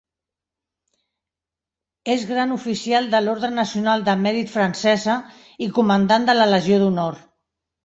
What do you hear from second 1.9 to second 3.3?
És gran oficial de